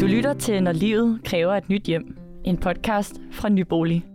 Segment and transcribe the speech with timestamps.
[0.00, 2.16] Du lytter til Når livet kræver et nyt hjem.
[2.44, 4.06] En podcast fra Nybolig.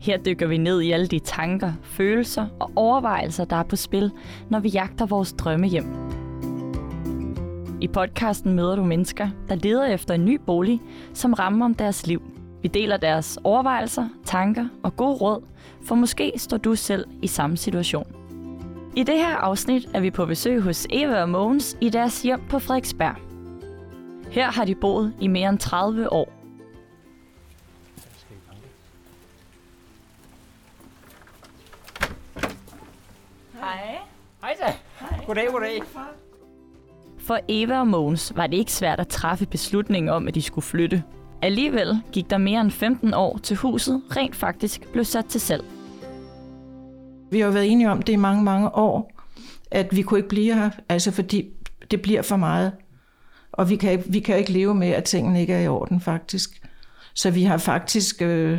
[0.00, 4.10] Her dykker vi ned i alle de tanker, følelser og overvejelser, der er på spil,
[4.50, 5.84] når vi jagter vores drømmehjem.
[7.80, 10.80] I podcasten møder du mennesker, der leder efter en ny bolig,
[11.14, 12.22] som rammer om deres liv.
[12.62, 15.42] Vi deler deres overvejelser, tanker og gode råd,
[15.84, 18.06] for måske står du selv i samme situation.
[18.96, 22.40] I det her afsnit er vi på besøg hos Eva og Mogens i deres hjem
[22.48, 23.29] på Frederiksberg.
[24.30, 26.32] Her har de boet i mere end 30 år.
[33.54, 33.98] Hej.
[34.40, 34.74] Hej da.
[35.26, 35.82] Goddag, goddag.
[37.18, 40.64] For Eva og Mogens var det ikke svært at træffe beslutningen om, at de skulle
[40.64, 41.02] flytte.
[41.42, 45.64] Alligevel gik der mere end 15 år til huset rent faktisk blev sat til salg.
[47.30, 49.12] Vi har jo været enige om det i mange, mange år,
[49.70, 51.50] at vi kunne ikke blive her, altså fordi
[51.90, 52.72] det bliver for meget.
[53.52, 56.62] Og vi kan, vi kan ikke leve med, at tingene ikke er i orden, faktisk.
[57.14, 58.58] Så vi har faktisk, øh,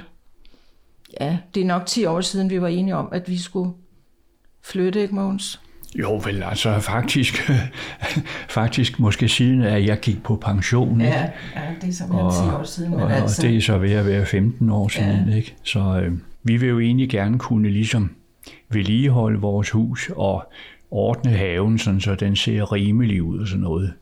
[1.21, 3.71] ja, det er nok 10 år siden, vi var enige om, at vi skulle
[4.63, 5.61] flytte, ikke Mogens?
[5.95, 7.51] Jo, vel, altså faktisk,
[8.49, 11.01] faktisk måske siden, at jeg gik på pension.
[11.01, 11.13] ikke?
[11.13, 12.91] Ja, ja det er simpelthen 10 år siden.
[12.91, 15.35] Men og, altså, og det er så ved at være 15 år siden, ja.
[15.35, 15.55] ikke?
[15.63, 18.15] Så øh, vi vil jo egentlig gerne kunne ligesom
[18.69, 20.51] vedligeholde vores hus og
[20.91, 23.93] ordne haven, sådan, så den ser rimelig ud og sådan noget.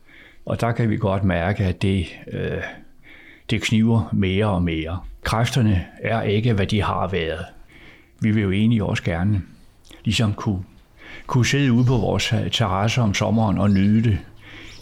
[0.50, 2.62] Og der kan vi godt mærke, at det, øh,
[3.50, 5.00] det kniver mere og mere.
[5.22, 7.44] Kræfterne er ikke, hvad de har været.
[8.20, 9.42] Vi vil jo egentlig også gerne
[10.04, 10.64] ligesom kunne,
[11.26, 14.18] kunne sidde ude på vores terrasse om sommeren og nyde det,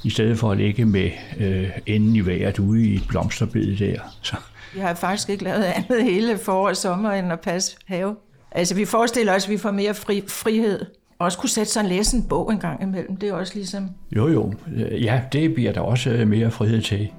[0.05, 4.01] i stedet for at ligge med øh, enden i vejret ude i et blomsterbed der.
[4.23, 4.37] Så,
[4.75, 8.17] vi har faktisk ikke lavet andet hele forår og sommer, end at passe have.
[8.51, 10.87] Altså, vi forestiller os, at vi får mere fri, frihed.
[11.19, 13.17] Også kunne sætte sig og læse en bog en gang imellem.
[13.17, 13.91] Det er også ligesom...
[14.17, 14.55] jo jo,
[14.91, 17.13] ja, det bliver der også øh, mere frihed til.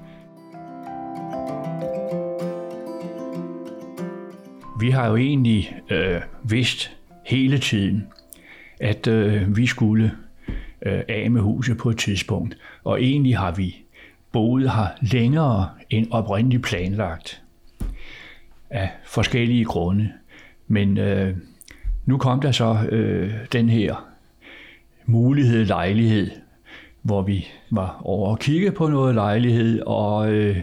[4.80, 8.06] Vi har jo egentlig øh, vidst hele tiden,
[8.80, 10.12] at øh, vi skulle
[10.82, 12.56] øh, af med huset på et tidspunkt.
[12.84, 13.76] Og egentlig har vi
[14.32, 17.42] boet her længere end oprindeligt planlagt
[18.70, 20.12] af forskellige grunde.
[20.68, 21.36] Men øh,
[22.10, 24.06] nu kom der så øh, den her
[25.06, 26.30] mulighed, lejlighed,
[27.02, 30.56] hvor vi var over at kigge på noget lejlighed, og øh,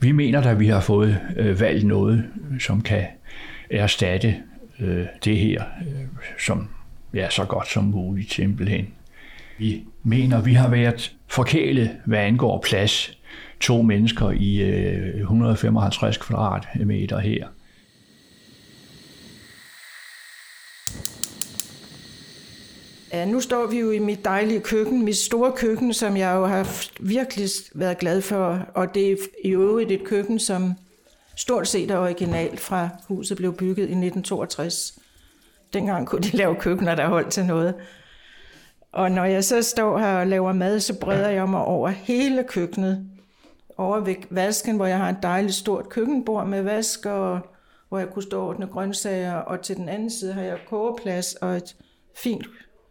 [0.00, 2.24] vi mener, at vi har fået øh, valgt noget,
[2.60, 3.04] som kan
[3.70, 4.36] erstatte
[4.80, 6.04] øh, det her, øh,
[6.44, 6.68] som
[7.14, 8.86] ja, så godt som muligt simpelthen.
[9.58, 13.18] Vi mener, vi har været forkælet, hvad angår plads.
[13.60, 17.46] To mennesker i øh, 155 kvadratmeter her.
[23.12, 26.46] Ja, nu står vi jo i mit dejlige køkken, mit store køkken, som jeg jo
[26.46, 28.66] har virkelig været glad for.
[28.74, 30.72] Og det er i øvrigt et køkken, som
[31.36, 34.98] stort set er originalt fra huset blev bygget i 1962.
[35.72, 37.74] Dengang kunne de lave køkkener, der holdt til noget.
[38.92, 42.44] Og når jeg så står her og laver mad, så breder jeg mig over hele
[42.44, 43.06] køkkenet.
[43.76, 47.40] Over ved vasken, hvor jeg har et dejligt stort køkkenbord med vask, og
[47.88, 49.34] hvor jeg kunne stå og ordne grøntsager.
[49.34, 51.76] Og til den anden side har jeg kogeplads og et
[52.16, 52.46] fint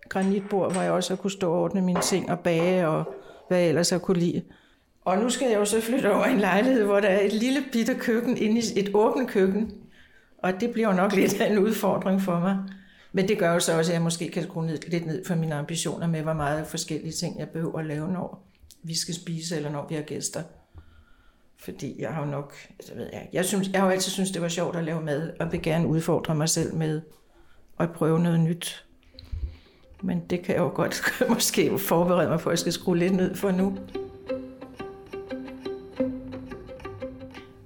[0.10, 3.14] granitbord, hvor jeg også har kunne stå og ordne mine ting og bage og
[3.48, 4.42] hvad jeg ellers jeg kunne lide.
[5.06, 7.34] Og nu skal jeg jo så flytte over i en lejlighed, hvor der er et
[7.34, 9.72] lille bitte køkken inde i et åbent køkken.
[10.38, 12.58] Og det bliver jo nok lidt af en udfordring for mig.
[13.12, 15.36] Men det gør jo så også, at jeg måske kan skrue ned, lidt ned for
[15.36, 18.48] mine ambitioner med, hvor meget forskellige ting jeg behøver at lave, når
[18.84, 20.44] vi skal spise, eller når vi har gæster.
[21.60, 24.32] Fordi jeg har jo nok, altså ved jeg, jeg, synes, jeg har jo altid synes
[24.32, 27.02] det var sjovt at lave mad, og vil gerne udfordre mig selv med
[27.80, 28.87] at prøve noget nyt.
[30.02, 31.02] Men det kan jeg jo godt
[31.34, 33.78] måske forberede mig på, at jeg skal skrue lidt ned for nu.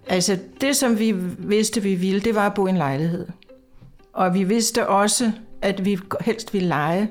[0.08, 3.28] Altså det, som vi vidste, vi ville, det var at bo i en lejlighed.
[4.14, 5.32] Og vi vidste også,
[5.62, 7.10] at vi helst ville lege.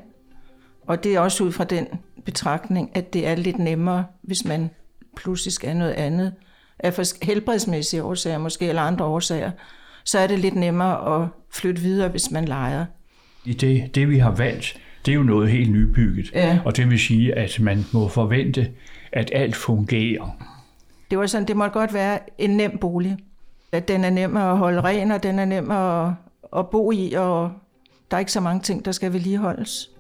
[0.87, 1.87] Og det er også ud fra den
[2.25, 4.71] betragtning, at det er lidt nemmere, hvis man
[5.17, 6.33] pludselig skal noget andet.
[6.79, 9.51] Af helbredsmæssige årsager måske, eller andre årsager,
[10.05, 12.85] så er det lidt nemmere at flytte videre, hvis man leger.
[13.45, 16.31] Det, det vi har valgt, det er jo noget helt nybygget.
[16.35, 16.59] Ja.
[16.65, 18.71] Og det vil sige, at man må forvente,
[19.13, 20.37] at alt fungerer.
[21.11, 23.17] Det var sådan, det måtte godt være en nem bolig.
[23.73, 26.13] At den er nem at holde ren, og den er nem at,
[26.61, 27.53] at bo i, og
[28.11, 29.91] der er ikke så mange ting, der skal vedligeholdes.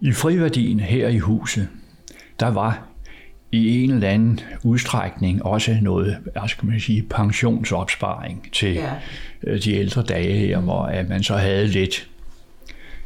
[0.00, 1.68] I friværdien her i huset,
[2.40, 2.86] der var
[3.52, 8.92] i en eller anden udstrækning også noget, altså kan man sige, pensionsopsparing til Ja.
[9.46, 9.56] ja.
[9.56, 12.08] de ældre dage her, hvor at man så havde lidt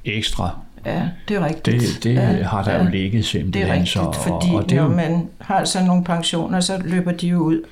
[0.07, 1.83] ekstra Ja, det er rigtigt.
[1.83, 3.63] Det, det ja, har der ja, jo ligget simpelthen.
[3.63, 6.83] Det er rigtigt, så, fordi og det når jo, man har sådan nogle pensioner, så
[6.85, 7.63] løber de jo ud,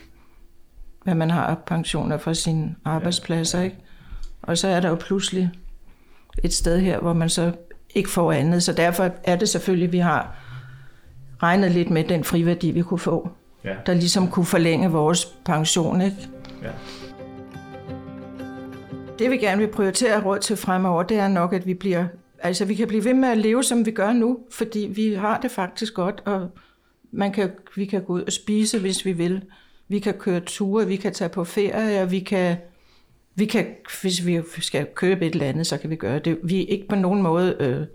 [1.04, 3.76] hvad man har pensioner fra sine arbejdspladser, ikke?
[4.42, 5.50] Og så er der jo pludselig
[6.42, 7.52] et sted her, hvor man så
[7.94, 8.62] ikke får andet.
[8.62, 10.36] Så derfor er det selvfølgelig, at vi har
[11.42, 13.30] regnet lidt med den friværdi, vi kunne få,
[13.64, 13.74] Ja.
[13.86, 16.16] der ligesom kunne forlænge vores pension, ikke?
[16.62, 16.68] Ja.
[19.18, 22.04] Det vi gerne vil prioritere råd til fremover, det er nok, at vi bliver,
[22.44, 25.40] altså vi kan blive ved med at leve, som vi gør nu, fordi vi har
[25.40, 26.48] det faktisk godt, og
[27.12, 29.42] man kan, vi kan gå ud og spise, hvis vi vil.
[29.88, 32.56] Vi kan køre ture, vi kan tage på ferie, og vi kan,
[33.34, 33.66] vi kan,
[34.02, 36.38] hvis vi skal købe et eller andet, så kan vi gøre det.
[36.44, 37.86] Vi er ikke på nogen måde, øh,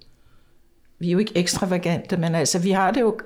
[1.00, 3.19] vi er jo ikke ekstravagante, men altså vi har det jo,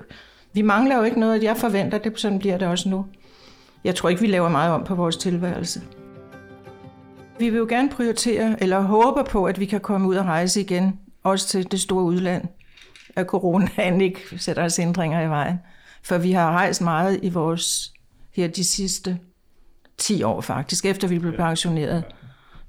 [0.54, 3.06] vi mangler jo ikke noget, jeg forventer det, sådan bliver det også nu.
[3.84, 5.82] Jeg tror ikke, vi laver meget om på vores tilværelse.
[7.40, 10.62] Vi vil jo gerne prioritere, eller håber på, at vi kan komme ud og rejse
[10.62, 12.48] igen, også til det store udland,
[13.16, 15.60] at coronaen ikke sætter os ændringer i vejen.
[16.04, 17.94] For vi har rejst meget i vores,
[18.32, 19.20] her de sidste
[19.98, 22.04] 10 år faktisk, efter vi blev pensioneret.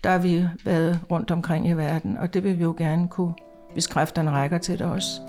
[0.04, 3.34] Der har vi været rundt omkring i verden, og det vil vi jo gerne kunne,
[3.72, 5.20] hvis kræfterne rækker til det også.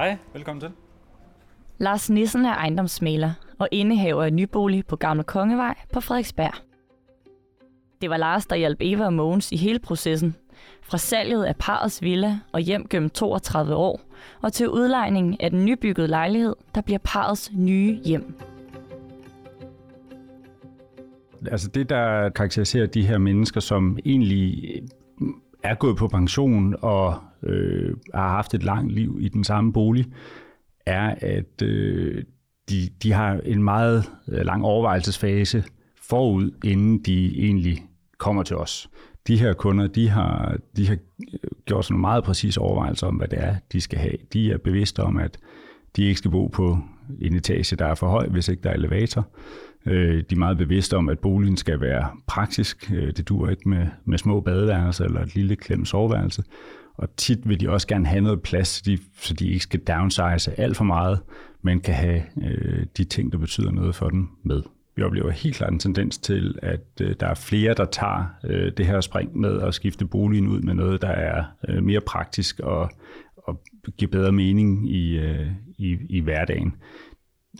[0.00, 0.70] Hej, velkommen til.
[1.78, 6.54] Lars Nissen er ejendomsmaler og indehaver af nybolig på Gamle Kongevej på Frederiksberg.
[8.00, 10.36] Det var Lars, der hjalp Eva og Mogens i hele processen.
[10.82, 14.00] Fra salget af parets villa og hjem gennem 32 år,
[14.42, 18.34] og til udlejningen af den nybyggede lejlighed, der bliver parets nye hjem.
[21.50, 24.82] Altså det, der karakteriserer de her mennesker, som egentlig
[25.62, 30.06] er gået på pension og øh, har haft et langt liv i den samme bolig,
[30.86, 32.24] er, at øh,
[32.70, 35.64] de, de har en meget øh, lang overvejelsesfase
[36.02, 37.78] forud, inden de egentlig
[38.18, 38.90] kommer til os.
[39.26, 40.96] De her kunder, de har, de har
[41.32, 44.16] øh, gjort sådan nogle meget præcise overvejelser om, hvad det er, de skal have.
[44.32, 45.38] De er bevidste om, at
[45.96, 46.78] de ikke skal bo på
[47.20, 49.28] en etage, der er for høj, hvis ikke der er elevator.
[49.86, 52.92] Øh, De er meget bevidste om, at boligen skal være praktisk.
[52.94, 56.42] Øh, Det dur ikke med, med små badeværelser eller et lille klemt soveværelse.
[56.94, 59.80] Og tit vil de også gerne have noget plads, så de, så de ikke skal
[59.80, 61.20] downsize alt for meget,
[61.62, 64.62] men kan have øh, de ting, der betyder noget for dem med.
[64.96, 68.72] Vi oplever helt klart en tendens til, at øh, der er flere, der tager øh,
[68.76, 72.60] det her spring med at skifte boligen ud med noget, der er øh, mere praktisk
[72.60, 72.90] og,
[73.50, 73.60] og
[73.98, 75.46] giver bedre mening i, øh,
[75.78, 76.74] i, i hverdagen.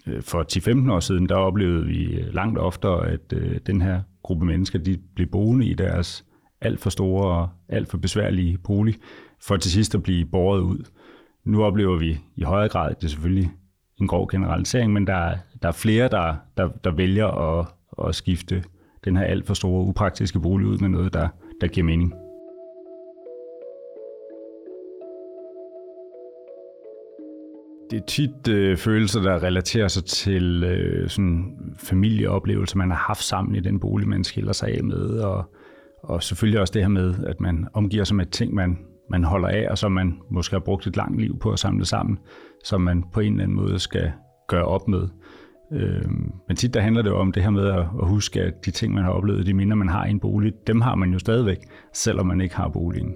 [0.07, 4.03] Øh, for 10-15 år siden, der oplevede vi øh, langt oftere, at øh, den her
[4.23, 6.25] gruppe mennesker, de blev boende i deres
[6.61, 8.95] alt for store og alt for besværlige bolig,
[9.43, 10.91] for til sidst at blive båret ud.
[11.45, 13.51] Nu oplever vi i højere grad, det er selvfølgelig
[14.01, 17.67] en grov generalisering, men der er, der er flere, der, der, der vælger at,
[18.09, 18.65] at skifte
[19.05, 21.29] den her alt for store, upraktiske bolig ud med noget, der,
[21.61, 22.15] der giver mening.
[27.91, 33.23] Det er tit øh, følelser, der relaterer sig til øh, sådan familieoplevelser, man har haft
[33.23, 35.45] sammen i den bolig, man skiller sig af med, og,
[36.03, 38.79] og selvfølgelig også det her med, at man omgiver sig med ting, man,
[39.11, 41.85] man holder af, og som man måske har brugt et langt liv på at samle
[41.85, 42.19] sammen,
[42.65, 44.13] som man på en eller anden måde skal
[44.49, 45.09] gøre op med.
[45.73, 46.11] Øh,
[46.49, 48.71] men tit der handler det jo om det her med at, at huske, at de
[48.71, 51.19] ting, man har oplevet, de minder, man har i en bolig, dem har man jo
[51.19, 51.59] stadigvæk,
[51.95, 53.14] selvom man ikke har boligen.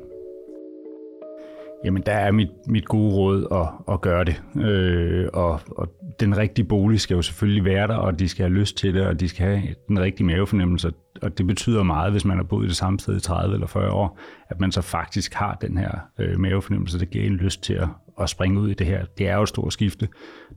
[1.85, 4.43] Jamen, der er mit, mit gode råd at, at gøre det.
[4.63, 5.89] Øh, og, og
[6.21, 9.07] den rigtige bolig skal jo selvfølgelig være der, og de skal have lyst til det,
[9.07, 10.93] og de skal have den rigtige mavefornemmelse.
[11.23, 13.67] Og det betyder meget, hvis man har boet i det samme sted i 30 eller
[13.67, 17.63] 40 år, at man så faktisk har den her øh, mavefornemmelse, der giver en lyst
[17.63, 17.89] til at,
[18.21, 19.05] at springe ud i det her.
[19.19, 20.09] Det er jo et stort skifte,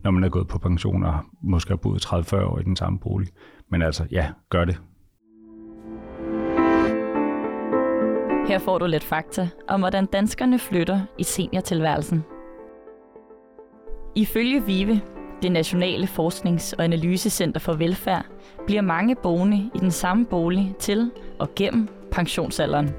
[0.03, 2.99] når man er gået på pension og måske har boet 30-40 år i den samme
[2.99, 3.27] bolig.
[3.71, 4.77] Men altså, ja, gør det.
[8.47, 12.25] Her får du lidt fakta om, hvordan danskerne flytter i seniortilværelsen.
[14.15, 15.01] Ifølge VIVE,
[15.41, 18.25] det Nationale Forsknings- og Analysecenter for Velfærd,
[18.65, 22.95] bliver mange boende i den samme bolig til og gennem pensionsalderen.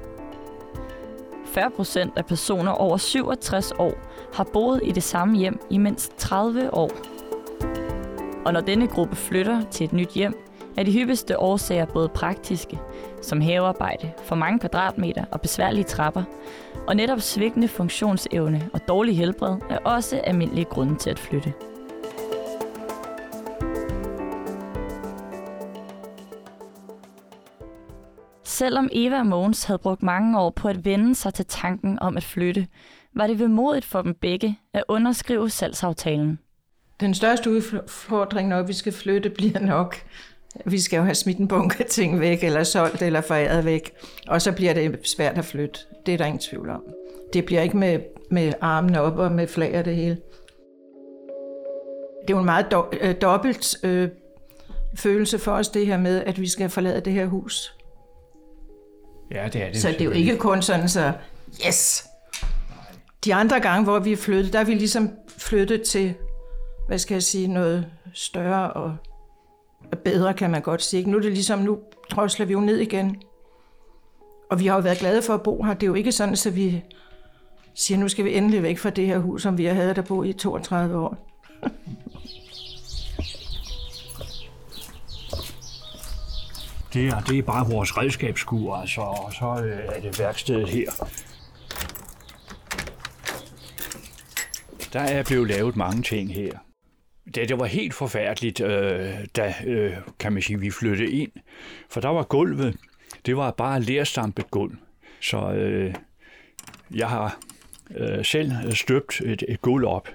[1.45, 3.93] 40 procent af personer over 67 år
[4.33, 6.91] har boet i det samme hjem i mindst 30 år.
[8.45, 12.79] Og når denne gruppe flytter til et nyt hjem, er de hyppigste årsager både praktiske,
[13.21, 16.23] som havearbejde, for mange kvadratmeter og besværlige trapper,
[16.87, 21.53] og netop svigtende funktionsevne og dårlig helbred er også almindelige grunde til at flytte.
[28.43, 32.17] Selvom Eva og Mogens havde brugt mange år på at vende sig til tanken om
[32.17, 32.67] at flytte,
[33.13, 36.39] var det vemodigt for dem begge at underskrive salgsaftalen.
[36.99, 39.95] Den største udfordring, når vi skal flytte, bliver nok,
[40.65, 43.93] vi skal jo have smidt en bunke ting væk, eller solgt, eller foræret væk.
[44.27, 45.79] Og så bliver det svært at flytte.
[46.05, 46.83] Det er der ingen tvivl om.
[47.33, 47.99] Det bliver ikke med,
[48.31, 50.17] med armene op og med flag og det hele.
[52.21, 54.09] Det er jo en meget do, øh, dobbelt øh,
[54.95, 57.75] følelse for os, det her med, at vi skal forlade det her hus.
[59.31, 59.81] Ja, det er det.
[59.81, 61.13] Så det er jo ikke kun sådan, så
[61.67, 62.05] yes!
[63.25, 66.13] De andre gange, hvor vi er flyttet, der er vi ligesom flyttet til,
[66.87, 68.97] hvad skal jeg sige, noget større og
[69.97, 71.09] bedre, kan man godt sige.
[71.09, 71.79] Nu er det ligesom, nu
[72.11, 73.21] drosler vi jo ned igen.
[74.49, 75.73] Og vi har jo været glade for at bo her.
[75.73, 76.83] Det er jo ikke sådan, at vi
[77.75, 80.01] siger, nu skal vi endelig væk fra det her hus, som vi har havde der
[80.01, 81.17] bo i 32 år.
[86.93, 90.91] Det er, det er bare vores redskabsskur, altså, og så øh, er det værkstedet her.
[94.93, 96.57] Der er blevet lavet mange ting her.
[97.35, 101.31] Det, det var helt forfærdeligt, øh, da øh, kan man sige, vi flyttede ind.
[101.89, 102.75] For der var gulvet,
[103.25, 104.75] det var bare lærstampet gulv.
[105.19, 105.95] Så øh,
[106.95, 107.37] jeg har
[107.95, 110.09] øh, selv støbt et, et gulv op.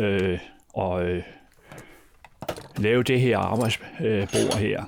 [0.00, 0.38] Øh,
[0.74, 1.22] og øh,
[2.76, 4.84] lavet det her arbejdsbord her.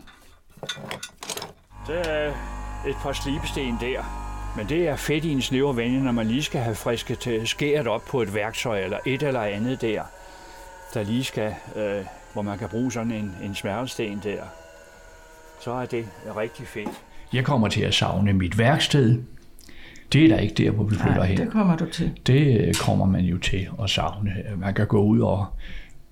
[1.86, 2.28] Der er
[2.88, 4.24] et par slibesten der.
[4.56, 7.46] Men det er fedt i en snæver vande, når man lige skal have frisket øh,
[7.46, 10.02] skæret op på et værktøj eller et eller andet der,
[10.94, 14.42] der lige skal, øh, hvor man kan bruge sådan en, en smærlesten der.
[15.60, 16.04] Så er det
[16.36, 16.88] rigtig fedt.
[17.32, 19.18] Jeg kommer til at savne mit værksted.
[20.12, 21.38] Det er der ikke der, hvor vi flytter Nej, hen.
[21.38, 22.10] det kommer du til.
[22.26, 24.34] Det øh, kommer man jo til at savne.
[24.56, 25.46] Man kan gå ud og,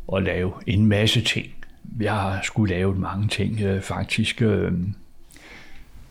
[0.08, 1.46] og lave en masse ting.
[2.00, 4.42] Jeg har skulle lavet mange ting, øh, faktisk.
[4.42, 4.72] Øh,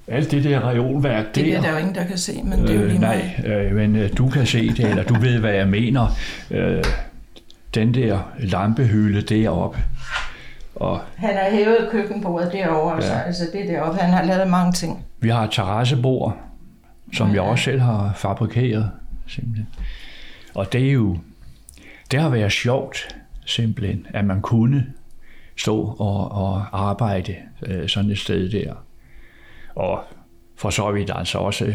[0.07, 1.57] alt det der reolværk Det der.
[1.57, 3.75] er der jo ingen, der kan se, men det er jo lige Øh, nej, øh,
[3.75, 6.07] men øh, du kan se det, eller du ved, hvad jeg mener.
[6.51, 6.83] Øh,
[7.75, 9.79] den der lampehylde deroppe.
[10.75, 13.01] Og Han har hævet køkkenbordet derovre, ja.
[13.01, 13.99] så, altså det deroppe.
[13.99, 15.05] Han har lavet mange ting.
[15.19, 16.37] vi har et terrassebord,
[17.13, 18.91] som jeg også selv har fabrikeret.
[19.27, 19.67] Simpelthen.
[20.53, 21.17] Og det er jo,
[22.11, 24.85] det har været sjovt, simpelthen, at man kunne
[25.57, 27.35] stå og, og arbejde
[27.65, 28.73] øh, sådan et sted der.
[29.75, 30.03] Og
[30.55, 31.73] for så vidt altså også,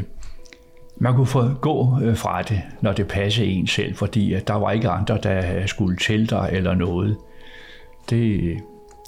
[0.98, 4.70] man kunne få gå øh, fra det, når det passede en selv, fordi der var
[4.70, 7.16] ikke andre, der skulle til dig eller noget.
[8.10, 8.58] Det øh,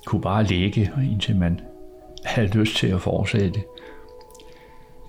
[0.06, 1.60] kunne bare ligge, indtil man
[2.24, 3.60] havde lyst til at fortsætte.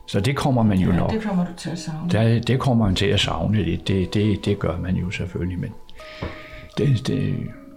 [0.07, 1.11] Så det kommer man jo Ja, nok.
[1.11, 2.09] det kommer du til at savne.
[2.11, 3.87] Der, det kommer man til at savne lidt.
[3.87, 5.73] Det, det, det gør man jo selvfølgelig, men
[6.77, 7.35] det, det,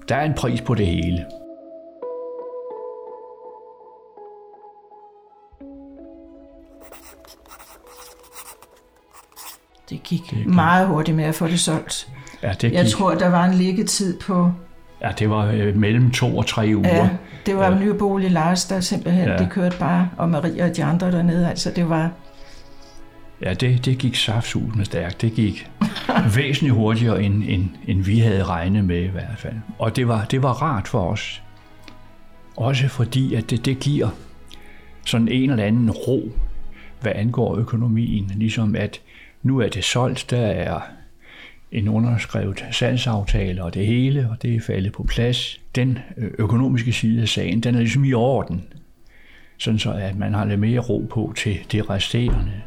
[0.09, 1.25] der er en pris på det hele.
[9.93, 12.09] Det gik meget hurtigt med at få det solgt.
[12.43, 14.53] Ja, det, Jeg gik, tror, der var en liggetid på...
[15.03, 16.97] ja, det var øh, mellem to og tre uger.
[16.97, 17.09] Ja,
[17.47, 17.79] det var ja.
[17.79, 19.37] nye bolig Lars, der simpelthen, Ja.
[19.37, 22.11] det kørte bare, og Maria og de andre dernede, altså det var...
[23.43, 25.21] Ja, det, det gik saftsus med stærkt.
[25.21, 25.71] Det gik
[26.37, 29.55] væsentligt hurtigere, end, end, end vi havde regnet med i hvert fald.
[29.79, 31.43] Og det var, det var rart for os.
[32.57, 34.09] Også fordi, at det, det giver
[35.07, 36.33] sådan en eller anden ro,
[37.01, 38.33] hvad angår økonomien.
[38.37, 39.01] Ligesom at
[39.43, 40.81] nu er det solgt, der er
[41.73, 45.61] en underskrevet salgsaftale og det hele, og det er faldet på plads.
[45.75, 48.65] Den øh, økonomiske side af sagen, den er ligesom i orden.
[49.59, 52.63] Sådan så, at man har lidt mere ro på til det resterende.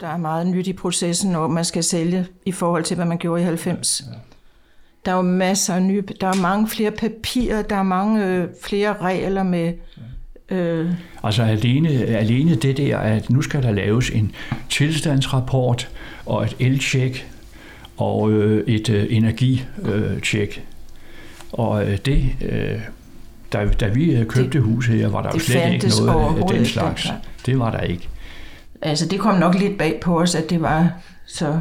[0.00, 3.18] Der er meget nyt i processen, når man skal sælge i forhold til, hvad man
[3.18, 4.02] gjorde i 90.
[5.04, 8.48] Der er jo masser af nye, der er mange flere papirer, der er mange øh,
[8.62, 9.72] flere regler med...
[10.50, 10.90] Øh,
[11.22, 14.32] Altså alene, alene det der, at nu skal der laves en
[14.68, 15.88] tilstandsrapport
[16.26, 17.26] og et el-check
[17.96, 20.64] og øh, et øh, energitjek.
[21.52, 22.78] Og øh, det, øh,
[23.52, 26.48] da, da vi øh, købte det, huset her, var der jo slet ikke noget af
[26.48, 27.02] den slags.
[27.02, 27.24] dengang.
[27.46, 28.08] Det var der ikke.
[28.82, 30.92] altså det kom nok lidt bag på os, at det var
[31.26, 31.58] så,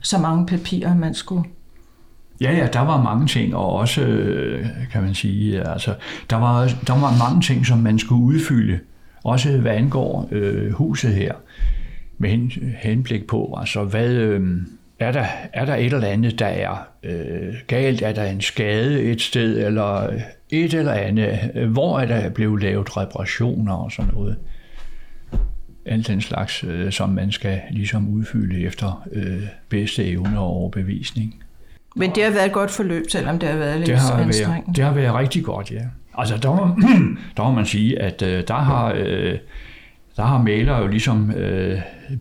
[0.00, 1.42] så mange papirer, man skulle...
[2.40, 5.94] Ja, ja, der var mange ting, og også, øh, kan man sige, altså,
[6.30, 8.78] der var, der var mange ting, som man skulle udfylde,
[9.24, 11.34] også hvad angår øh, huset her,
[12.18, 14.60] med hen, henblik på, altså, hvad, øh,
[14.98, 19.02] er, der, er der et eller andet, der er øh, galt, er der en skade
[19.02, 20.08] et sted, eller
[20.50, 24.36] et eller andet, øh, hvor er der blevet lavet reparationer og sådan noget.
[25.86, 31.42] Alt den slags, øh, som man skal ligesom udfylde efter øh, bedste evne og overbevisning.
[31.98, 34.76] Men det har været et godt forløb, selvom det har været lidt Det har, været,
[34.76, 35.80] det har været rigtig godt, ja.
[36.18, 36.66] Altså, der må,
[37.36, 39.34] der må man sige, at øh, der har, øh,
[40.16, 41.78] der har maler jo ligesom øh,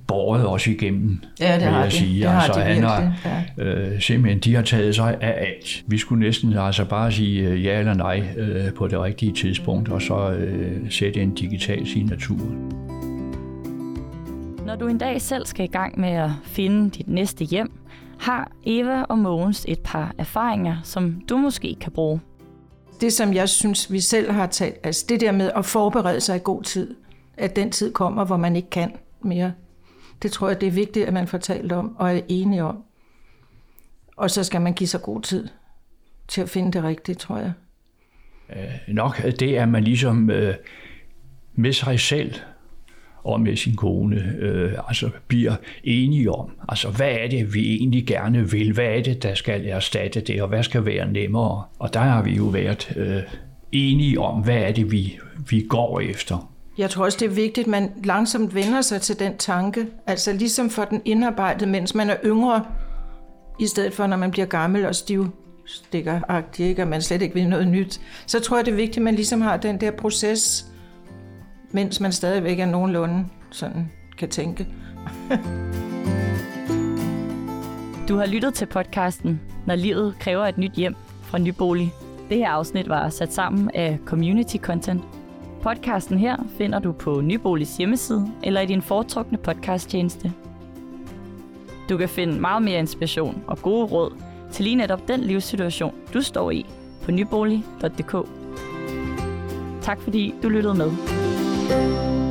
[0.07, 1.95] båret os igennem, Ja, det vil har jeg de.
[1.95, 2.21] sige.
[2.23, 3.13] Det har altså, de han har,
[3.57, 5.83] virkelig, øh, simpelthen, de har taget sig af alt.
[5.87, 9.89] Vi skulle næsten altså bare sige øh, ja eller nej øh, på det rigtige tidspunkt,
[9.89, 12.39] og så øh, sætte en digital signatur.
[14.65, 17.71] Når du en dag selv skal i gang med at finde dit næste hjem,
[18.19, 22.21] har Eva og Mogens et par erfaringer, som du måske kan bruge.
[23.01, 26.35] Det, som jeg synes, vi selv har talt, altså det der med at forberede sig
[26.35, 26.95] i god tid,
[27.37, 29.53] at den tid kommer, hvor man ikke kan mere.
[30.21, 32.83] Det tror jeg, det er vigtigt, at man får talt om og er enige om.
[34.17, 35.47] Og så skal man give sig god tid
[36.27, 37.53] til at finde det rigtige, tror jeg.
[38.87, 40.55] Nok det, at man ligesom øh,
[41.55, 42.33] med sig selv
[43.27, 48.07] og med sin kone øh, altså bliver enige om, altså hvad er det, vi egentlig
[48.07, 48.73] gerne vil?
[48.73, 51.63] Hvad er det, der skal erstatte det, og hvad skal være nemmere?
[51.79, 53.21] Og der har vi jo været øh,
[53.71, 55.19] enige om, hvad er det, vi,
[55.49, 56.51] vi går efter.
[56.77, 59.85] Jeg tror også, det er vigtigt, at man langsomt vender sig til den tanke.
[60.07, 62.65] Altså ligesom for den indarbejdet, mens man er yngre,
[63.59, 65.31] i stedet for når man bliver gammel og stiv
[65.67, 66.81] stikkeragtig, ikke?
[66.81, 68.01] og man slet ikke vil noget nyt.
[68.25, 70.66] Så tror jeg, det er vigtigt, at man ligesom har den der proces,
[71.71, 74.67] mens man stadigvæk er nogenlunde sådan kan tænke.
[78.07, 81.93] Du har lyttet til podcasten, Når livet kræver et nyt hjem fra Nybolig.
[82.29, 85.01] Det her afsnit var sat sammen af Community Content.
[85.61, 90.33] Podcasten her finder du på Nyboligs hjemmeside eller i din foretrukne podcasttjeneste.
[91.89, 94.11] Du kan finde meget mere inspiration og gode råd
[94.51, 96.65] til lige netop den livssituation, du står i
[97.03, 98.27] på nybolig.dk.
[99.81, 101.16] Tak fordi du lyttede med.
[101.67, 102.26] Música